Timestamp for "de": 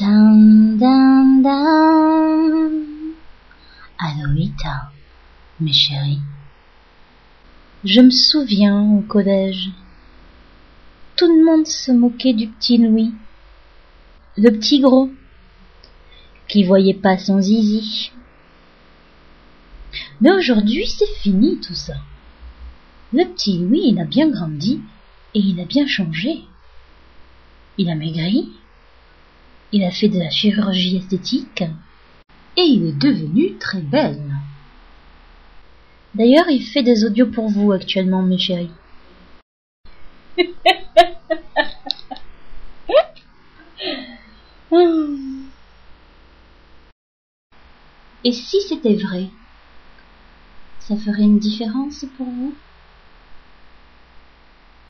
30.08-30.18